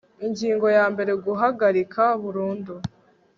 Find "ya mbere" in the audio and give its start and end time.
0.77-1.11